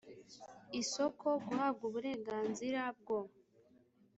[0.81, 3.19] isoko guhabwa uburenganzira bwo